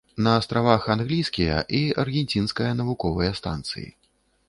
[0.27, 3.89] На астравах англійскія і аргенцінская навуковыя станцыі.